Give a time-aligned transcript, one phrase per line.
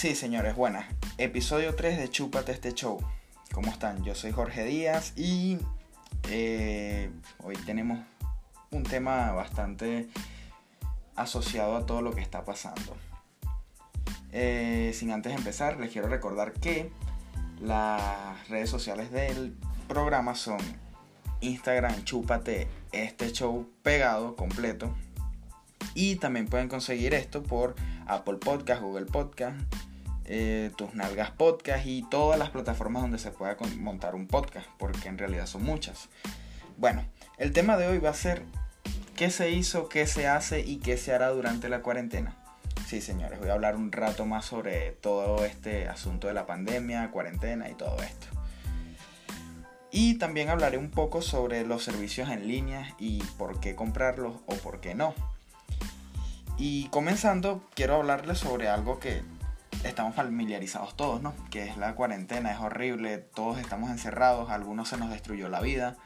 [0.00, 0.86] Sí, señores, buenas.
[1.18, 3.04] Episodio 3 de Chúpate este show.
[3.52, 4.02] ¿Cómo están?
[4.02, 5.58] Yo soy Jorge Díaz y
[6.30, 7.10] eh,
[7.44, 7.98] hoy tenemos
[8.70, 10.08] un tema bastante
[11.16, 12.96] asociado a todo lo que está pasando.
[14.32, 16.90] Eh, sin antes empezar, les quiero recordar que
[17.60, 19.54] las redes sociales del
[19.86, 20.60] programa son
[21.42, 24.94] Instagram, chúpate este show pegado, completo.
[25.92, 27.74] Y también pueden conseguir esto por
[28.06, 29.60] Apple Podcast, Google Podcast,
[30.32, 35.08] eh, Tus Nalgas Podcast y todas las plataformas donde se pueda montar un podcast, porque
[35.08, 36.08] en realidad son muchas.
[36.76, 37.04] Bueno,
[37.36, 38.44] el tema de hoy va a ser
[39.16, 42.36] qué se hizo, qué se hace y qué se hará durante la cuarentena.
[42.86, 47.10] Sí, señores, voy a hablar un rato más sobre todo este asunto de la pandemia,
[47.10, 48.28] cuarentena y todo esto.
[49.90, 54.54] Y también hablaré un poco sobre los servicios en línea y por qué comprarlos o
[54.54, 55.12] por qué no.
[56.56, 59.22] Y comenzando, quiero hablarles sobre algo que
[59.84, 61.34] estamos familiarizados todos, ¿no?
[61.50, 65.60] Que es la cuarentena, es horrible, todos estamos encerrados, a algunos se nos destruyó la
[65.60, 65.96] vida,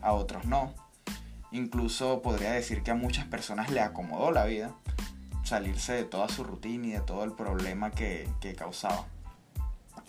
[0.00, 0.74] a otros no.
[1.50, 4.74] Incluso podría decir que a muchas personas le acomodó la vida
[5.44, 9.06] salirse de toda su rutina y de todo el problema que, causaba.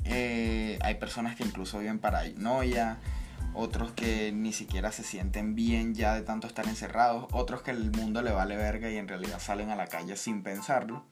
[0.06, 2.98] Eh, hay personas que incluso viven paranoia,
[3.54, 7.92] otros que ni siquiera se sienten bien ya de tanto estar encerrados, otros que el
[7.92, 11.04] mundo le vale verga y en realidad salen a la calle sin pensarlo.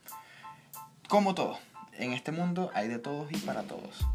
[1.08, 1.60] Como todo,
[2.02, 4.06] en este mundo hay de todos y para todos.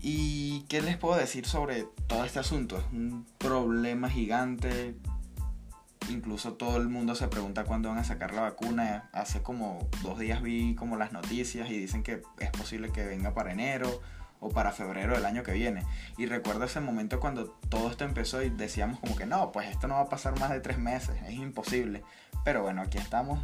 [0.00, 2.78] ¿Y qué les puedo decir sobre todo este asunto?
[2.78, 4.94] Es un problema gigante.
[6.08, 9.10] Incluso todo el mundo se pregunta cuándo van a sacar la vacuna.
[9.12, 13.34] Hace como dos días vi como las noticias y dicen que es posible que venga
[13.34, 14.00] para enero
[14.38, 15.82] o para febrero del año que viene.
[16.16, 19.88] Y recuerdo ese momento cuando todo esto empezó y decíamos como que no, pues esto
[19.88, 22.04] no va a pasar más de tres meses, es imposible.
[22.44, 23.40] Pero bueno, aquí estamos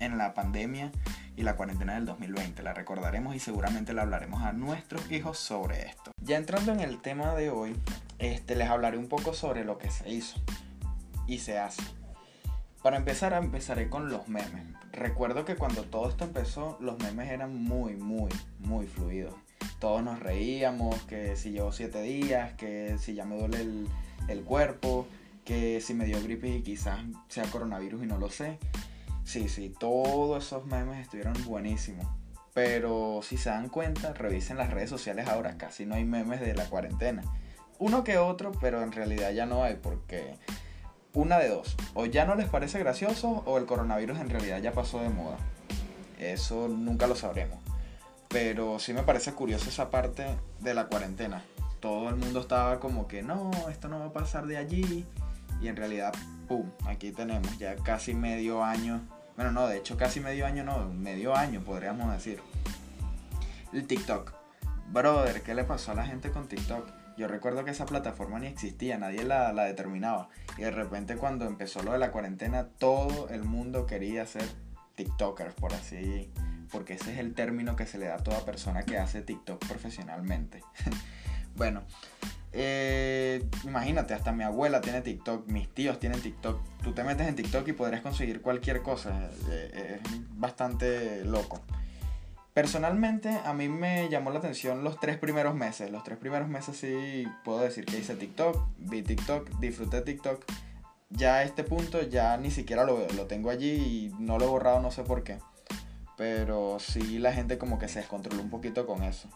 [0.00, 0.90] en la pandemia
[1.36, 2.62] y la cuarentena del 2020.
[2.62, 6.12] La recordaremos y seguramente la hablaremos a nuestros hijos sobre esto.
[6.22, 7.76] Ya entrando en el tema de hoy,
[8.18, 10.40] este, les hablaré un poco sobre lo que se hizo
[11.26, 11.82] y se hace.
[12.82, 14.66] Para empezar, empezaré con los memes.
[14.92, 19.34] Recuerdo que cuando todo esto empezó, los memes eran muy, muy, muy fluidos
[19.84, 23.86] todos nos reíamos, que si llevo siete días, que si ya me duele
[24.28, 25.06] el, cuerpo,
[25.44, 28.58] que si me dio gripe y quizás sea coronavirus y no lo sé.
[29.24, 32.06] Sí, sí, todos esos memes estuvieron buenísimos.
[32.52, 36.54] Pero si se dan cuenta, revisen las redes sociales ahora, casi no hay memes de
[36.54, 37.22] la cuarentena.
[37.78, 40.36] Uno que otro, pero en realidad ya no hay porque
[41.14, 44.72] una de dos, o ya no les parece gracioso o el coronavirus en realidad ya
[44.72, 45.36] pasó de moda.
[46.18, 47.58] Eso nunca lo sabremos.
[48.28, 50.26] Pero sí me parece curioso esa parte
[50.60, 51.44] de la cuarentena.
[51.80, 55.06] Todo el mundo estaba como que no, esto no va a pasar de allí.
[55.60, 56.12] Y en realidad,
[56.48, 56.70] ¡pum!
[56.86, 59.02] Aquí tenemos ya casi medio año.
[59.36, 62.40] Bueno, no, de hecho casi medio año no, medio año podríamos decir.
[63.72, 64.32] El TikTok.
[64.90, 66.88] Brother, ¿qué le pasó a la gente con TikTok?
[67.16, 70.28] Yo recuerdo que esa plataforma ni existía, nadie la, la, determinaba.
[70.58, 74.44] Y de repente cuando empezó lo de la cuarentena, todo el mundo quería ser
[74.94, 76.30] TikTokers, por así
[76.74, 79.64] porque ese es el término que se le da a toda persona que hace TikTok
[79.64, 80.60] profesionalmente.
[81.56, 81.82] bueno,
[82.56, 86.60] eh, imagínate, hasta mi abuela tiene TikTok, mis tíos tienen TikTok.
[86.82, 89.28] Tú te metes en TikTok y podrías conseguir cualquier cosa.
[89.50, 91.60] Eh, es bastante loco.
[92.52, 95.90] Personalmente, a mí me llamó la atención los tres primeros meses.
[95.90, 100.44] Los tres primeros meses sí puedo decir que hice TikTok, vi TikTok, disfruté TikTok.
[101.10, 104.48] Ya a este punto ya ni siquiera lo, lo tengo allí y no lo he
[104.48, 105.38] borrado, no sé por qué.
[106.16, 109.28] Pero sí la gente como que se descontroló un poquito con eso.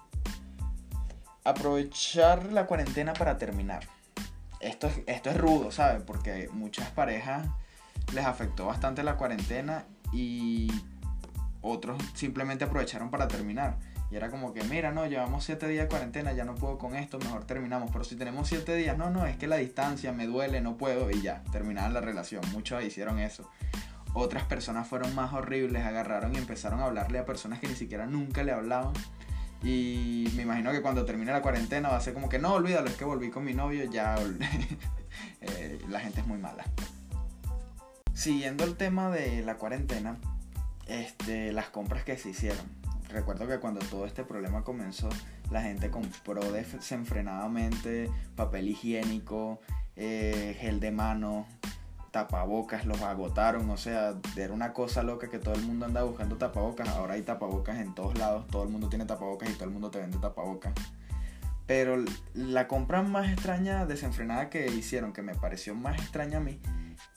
[1.48, 3.84] Aprovechar la cuarentena para terminar.
[4.60, 6.02] Esto es, esto es rudo, ¿sabes?
[6.02, 7.46] Porque muchas parejas
[8.12, 10.70] les afectó bastante la cuarentena y
[11.62, 13.78] otros simplemente aprovecharon para terminar.
[14.10, 16.94] Y era como que, mira, no, llevamos siete días de cuarentena, ya no puedo con
[16.94, 17.90] esto, mejor terminamos.
[17.90, 21.10] Pero si tenemos siete días, no, no, es que la distancia me duele, no puedo,
[21.10, 22.42] y ya, terminaron la relación.
[22.52, 23.50] Muchos hicieron eso.
[24.14, 28.06] Otras personas fueron más horribles, agarraron y empezaron a hablarle a personas que ni siquiera
[28.06, 28.92] nunca le hablaban.
[29.62, 32.88] Y me imagino que cuando termine la cuarentena va a ser como que no, olvídalo,
[32.88, 34.16] es que volví con mi novio, ya
[35.40, 36.64] eh, la gente es muy mala.
[38.14, 40.16] Siguiendo el tema de la cuarentena,
[40.86, 42.66] este, las compras que se hicieron.
[43.08, 45.08] Recuerdo que cuando todo este problema comenzó,
[45.50, 49.60] la gente compró desenfrenadamente papel higiénico,
[49.96, 51.46] eh, gel de mano,
[52.10, 56.36] tapabocas los agotaron, o sea, era una cosa loca que todo el mundo anda buscando
[56.36, 59.70] tapabocas, ahora hay tapabocas en todos lados, todo el mundo tiene tapabocas y todo el
[59.70, 60.72] mundo te vende tapabocas.
[61.66, 62.02] Pero
[62.34, 66.60] la compra más extraña, desenfrenada que hicieron, que me pareció más extraña a mí,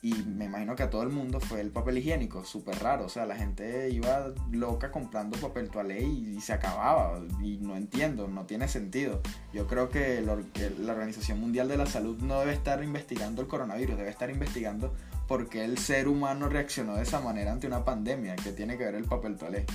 [0.03, 3.06] Y me imagino que a todo el mundo fue el papel higiénico, súper raro.
[3.06, 7.19] O sea, la gente iba loca comprando papel toalé y, se acababa.
[7.39, 9.21] Y no entiendo, no tiene sentido.
[9.53, 13.95] Yo creo que la Organización Mundial de la Salud no debe estar investigando el coronavirus,
[13.95, 14.92] debe estar investigando
[15.27, 18.86] por qué el ser humano reaccionó de esa manera ante una pandemia que tiene que
[18.86, 19.68] ver el papel toalé.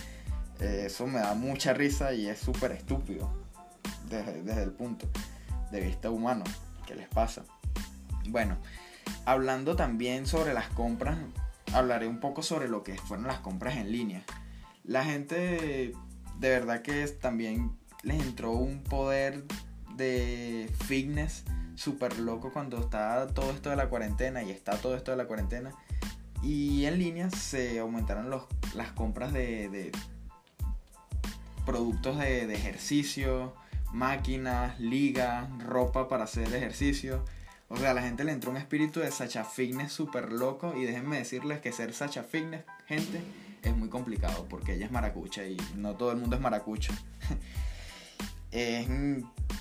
[0.59, 3.31] Eh, eso me da mucha risa y es súper estúpido
[4.09, 5.07] desde, desde el punto
[5.71, 6.43] de vista humano.
[6.85, 7.45] ¿Qué les pasa?
[8.29, 8.57] Bueno,
[9.25, 11.19] hablando también sobre las compras,
[11.73, 14.23] hablaré un poco sobre lo que fueron las compras en línea.
[14.85, 15.93] La gente
[16.39, 19.45] de verdad que también les entró un poder
[19.97, 21.45] de fitness
[21.75, 25.27] súper loco cuando está todo esto de la cuarentena y está todo esto de la
[25.27, 25.73] cuarentena.
[26.43, 28.45] Y en línea se aumentaron los,
[28.75, 29.91] las compras de,
[31.65, 33.55] productos de, de, ejercicio,
[33.93, 37.25] máquinas, ligas, ropa para hacer ejercicio.
[37.69, 40.75] O sea, a la gente le entró un espíritu de Sacha Fitness súper loco.
[40.77, 43.21] Y déjenme decirles que ser Sacha Fitness, gente,
[43.63, 46.93] es muy complicado porque ella es maracucha y no todo el mundo es maracucho.
[48.53, 48.87] es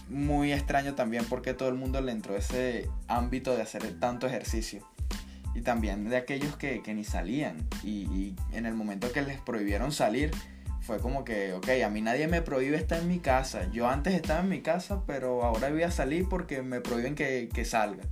[0.07, 4.88] muy extraño también porque todo el mundo le entró ese ámbito de hacer tanto ejercicio.
[5.56, 7.68] Y también de aquellos que, ni salían.
[7.84, 10.31] y en el momento que les prohibieron salir,
[10.86, 13.68] fue como que, ok, a mí nadie me prohíbe estar en mi casa.
[13.72, 17.66] Yo antes estaba en mi casa, pero ahora voy a salir porque me prohíben que,
[17.66, 18.04] salga.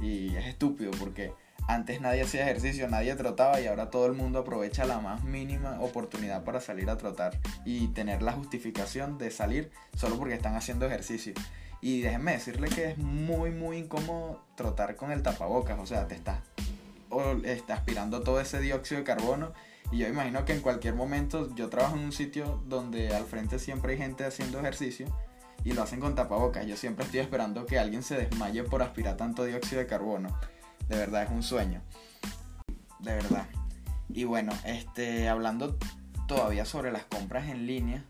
[0.00, 1.32] Y es estúpido porque
[1.68, 5.78] antes nadie hacía ejercicio, nadie trotaba y ahora todo el mundo aprovecha la más mínima
[5.80, 10.86] oportunidad para salir a trotar y tener la justificación de salir solo porque están haciendo
[10.86, 11.34] ejercicio.
[11.82, 15.78] Y déjenme decirle que es muy, muy incómodo trotar con el tapabocas.
[15.78, 16.40] O sea, te estás,
[17.44, 19.52] está aspirando todo ese dióxido de carbono
[19.92, 23.58] y yo imagino que en cualquier momento yo trabajo en un sitio donde al frente
[23.58, 25.06] siempre hay gente haciendo ejercicio
[25.64, 26.66] y lo hacen con tapabocas.
[26.66, 30.34] Yo siempre estoy esperando que alguien se desmaye por aspirar tanto dióxido de carbono.
[30.88, 31.82] De verdad es un sueño.
[33.00, 33.46] De verdad.
[34.08, 35.76] Y bueno, este hablando
[36.26, 38.02] todavía sobre las compras en línea,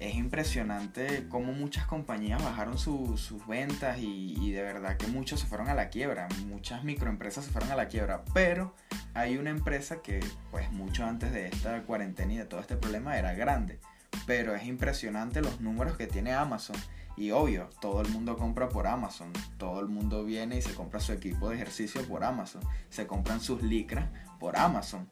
[0.00, 5.68] es impresionante cómo muchas compañías bajaron sus ventas y, de verdad que muchos se fueron
[5.68, 8.74] a la quiebra, muchas microempresas se fueron a la quiebra, pero
[9.14, 13.18] hay una empresa que pues mucho antes de esta cuarentena y de todo este problema
[13.18, 13.80] era grande,
[14.26, 16.76] pero es impresionante los números que tiene Amazon
[17.16, 21.00] y obvio, todo el mundo compra por Amazon, todo el mundo viene y se compra
[21.00, 24.08] su equipo de ejercicio por Amazon, se compran sus licras
[24.38, 25.08] por Amazon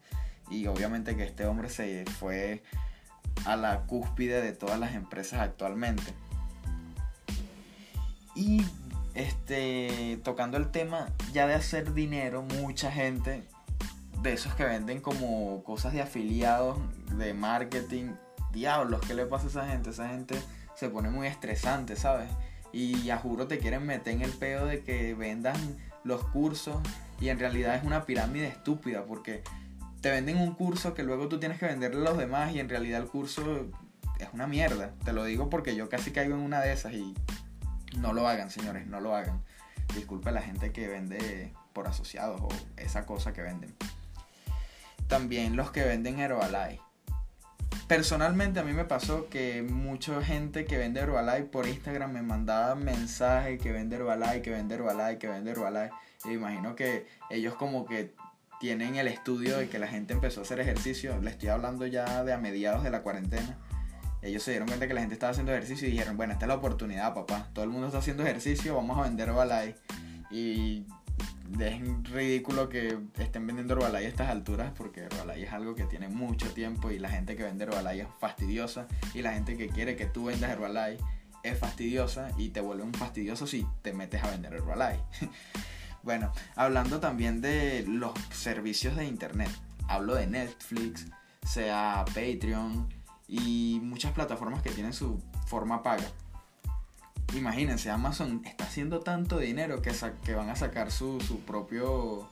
[0.49, 2.63] y obviamente que este hombre se fue
[3.45, 6.13] a la cúspide de todas las empresas actualmente.
[8.35, 8.63] Y
[9.13, 13.43] este, tocando el tema ya de hacer dinero, mucha gente
[14.21, 16.77] de esos que venden como cosas de afiliados,
[17.17, 18.11] de marketing,
[18.51, 19.89] diablos, ¿qué le pasa a esa gente?
[19.89, 20.39] Esa gente
[20.75, 22.29] se pone muy estresante, ¿sabes?
[22.71, 25.55] Y ya juro te quieren meter en el pedo de que vendan
[26.03, 26.77] los cursos
[27.19, 29.43] y en realidad es una pirámide estúpida porque
[30.01, 32.69] te venden un curso que luego tú tienes que venderle a los demás y en
[32.69, 33.67] realidad el curso
[34.19, 34.93] es una mierda.
[35.03, 37.13] Te lo digo porque yo casi caigo en una de esas y
[37.97, 39.43] no lo hagan, señores, no lo hagan.
[39.95, 43.73] Disculpe a la gente que vende por asociados o esa cosa que venden.
[45.07, 46.81] También los que venden Herbalife.
[47.87, 52.75] Personalmente a mí me pasó que mucha gente que vende Herbalife por Instagram me mandaba
[52.75, 55.91] mensajes que vende Herbalife, que vende Herbalife, que vende Herbalife.
[56.25, 58.13] Y imagino que ellos como que
[58.59, 62.23] tienen el estudio de que la gente empezó a hacer ejercicio, le estoy hablando ya
[62.23, 63.57] de a mediados de la cuarentena,
[64.21, 66.49] ellos se dieron cuenta que la gente estaba haciendo ejercicio y dijeron, bueno, esta es
[66.49, 69.79] la oportunidad, papá, todo el mundo está haciendo ejercicio, vamos a vender Herbalife.
[70.31, 70.85] Y
[71.59, 76.09] es ridículo que estén vendiendo Herbalife a estas alturas porque Herbalife es algo que tiene
[76.09, 79.95] mucho tiempo y la gente que vende Herbalife es fastidiosa y la gente que quiere
[79.95, 81.03] que tú vendas Herbalife
[81.43, 85.03] es fastidiosa y te vuelve un fastidioso si te metes a vender Herbalife.
[86.03, 89.49] Bueno, hablando también de los servicios de internet.
[89.87, 91.05] Hablo de Netflix,
[91.45, 92.87] sea Patreon
[93.27, 96.09] y muchas plataformas que tienen su forma paga.
[97.35, 99.91] Imagínense, Amazon está haciendo tanto dinero que,
[100.23, 102.29] que van a sacar su, su propio,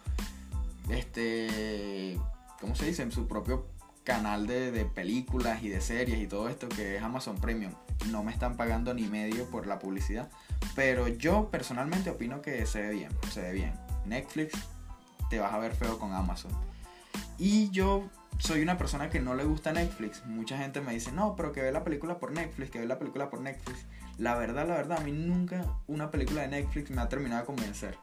[0.89, 2.17] este,
[2.61, 3.09] ¿cómo se dice?
[3.11, 3.65] Su propio
[4.05, 7.73] canal de, de, películas y de series y todo esto que es Amazon Premium.
[8.11, 10.29] No me están pagando ni medio por la publicidad.
[10.75, 13.11] Pero yo personalmente opino que se ve bien.
[13.31, 13.73] Se ve bien.
[14.05, 14.53] Netflix
[15.29, 16.51] te vas a ver feo con Amazon.
[17.37, 20.25] Y yo soy una persona que no le gusta Netflix.
[20.25, 22.99] Mucha gente me dice, no, pero que ve la película por Netflix, que ve la
[22.99, 23.85] película por Netflix.
[24.17, 27.45] La verdad, la verdad, a mí nunca una película de Netflix me ha terminado de
[27.47, 27.97] convencer.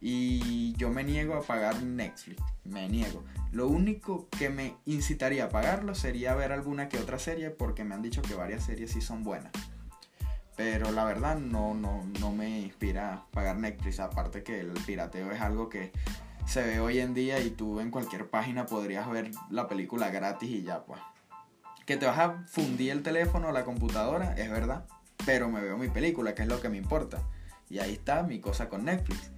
[0.00, 3.24] Y yo me niego a pagar Netflix, me niego.
[3.50, 7.94] Lo único que me incitaría a pagarlo sería ver alguna que otra serie porque me
[7.94, 9.52] han dicho que varias series sí son buenas.
[10.56, 15.40] Pero la verdad no, no, no me inspira pagar Netflix, aparte que el pirateo es
[15.40, 15.92] algo que
[16.46, 20.50] se ve hoy en día y tú en cualquier página podrías ver la película gratis
[20.50, 21.00] y ya, pues.
[21.86, 24.86] Que te vas a fundir el teléfono o la computadora, es verdad,
[25.26, 27.22] pero me veo mi película, que es lo que me importa.
[27.70, 29.30] Y ahí está mi cosa con Netflix.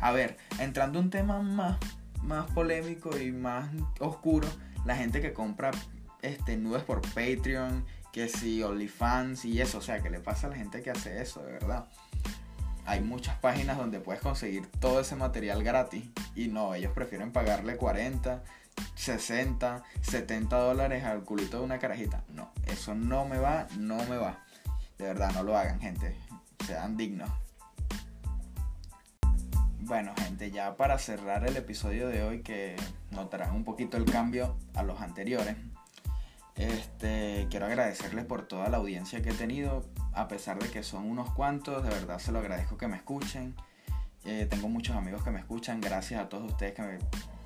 [0.00, 1.78] A ver, entrando un tema más,
[2.22, 3.68] más polémico y más
[4.00, 4.48] oscuro,
[4.84, 5.70] la gente que compra
[6.22, 10.50] este, nubes por Patreon, que si OnlyFans y eso, o sea, ¿qué le pasa a
[10.50, 11.86] la gente que hace eso, de verdad?
[12.86, 17.76] Hay muchas páginas donde puedes conseguir todo ese material gratis y no, ellos prefieren pagarle
[17.76, 18.42] 40,
[18.94, 22.24] 60, 70 dólares al culito de una carajita.
[22.28, 24.42] No, eso no me va, no me va.
[24.96, 26.16] De verdad, no lo hagan, gente.
[26.66, 27.30] Sean dignos.
[29.88, 32.76] Bueno, gente, ya para cerrar el episodio de hoy, que
[33.10, 35.56] notarán un poquito el cambio a los anteriores,
[36.56, 41.10] este, quiero agradecerles por toda la audiencia que he tenido, a pesar de que son
[41.10, 43.54] unos cuantos, de verdad se lo agradezco que me escuchen.
[44.26, 46.98] Eh, tengo muchos amigos que me escuchan, gracias a todos ustedes que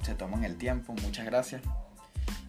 [0.03, 1.63] se toman el tiempo, muchas gracias.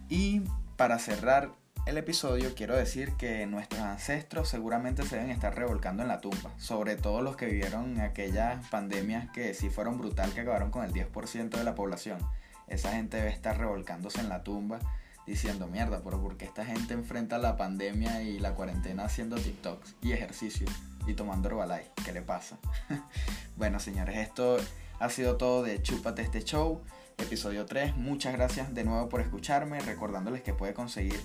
[0.08, 0.40] Y
[0.76, 1.52] para cerrar
[1.86, 6.50] el episodio quiero decir que nuestros ancestros seguramente se deben estar revolcando en la tumba,
[6.56, 10.92] sobre todo los que vivieron aquellas pandemias que sí fueron brutal, que acabaron con el
[10.92, 12.18] 10% de la población.
[12.68, 14.78] Esa gente debe estar revolcándose en la tumba
[15.26, 20.12] diciendo, mierda, pero porque esta gente enfrenta la pandemia y la cuarentena haciendo TikToks y
[20.12, 20.66] ejercicio
[21.06, 21.90] y tomando Herbalife?
[22.02, 22.56] ¿Qué le pasa?
[23.56, 24.56] bueno, señores, esto
[24.98, 26.82] ha sido todo de Chúpate este show,
[27.18, 27.96] episodio 3.
[27.96, 31.20] Muchas gracias de nuevo por escucharme, recordándoles que puede conseguir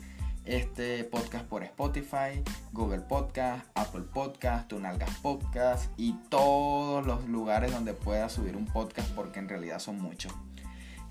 [0.49, 2.41] este podcast por Spotify,
[2.71, 9.07] Google Podcast, Apple Podcast, Tunalgas Podcast y todos los lugares donde pueda subir un podcast
[9.11, 10.33] porque en realidad son muchos.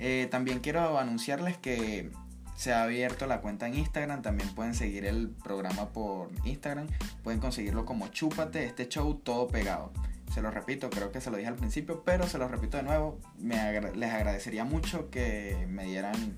[0.01, 2.11] Eh, también quiero anunciarles que
[2.57, 4.23] se ha abierto la cuenta en Instagram.
[4.23, 6.89] También pueden seguir el programa por Instagram.
[7.23, 9.93] Pueden conseguirlo como Chúpate, este show todo pegado.
[10.35, 12.83] Se lo repito, creo que se lo dije al principio, pero se lo repito de
[12.83, 13.21] nuevo.
[13.39, 16.37] Me les agradecería mucho que me dieran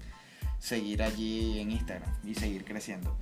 [0.60, 3.18] seguir allí en Instagram y seguir creciendo.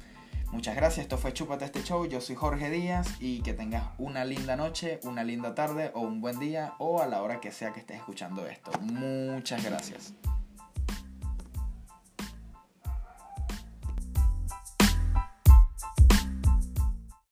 [0.53, 4.25] Muchas gracias, esto fue Chúpate este show, yo soy Jorge Díaz y que tengas una
[4.25, 7.73] linda noche, una linda tarde o un buen día o a la hora que sea
[7.73, 8.71] que estés escuchando esto.
[8.81, 10.15] Muchas gracias.